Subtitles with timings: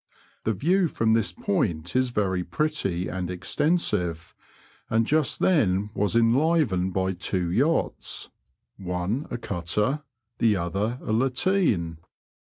[0.45, 4.33] The view from this point is very pretty and extensive,
[4.89, 8.31] and just then was enlivened by two yachts,
[8.77, 10.01] one a cutter,
[10.39, 11.99] the other a lateen.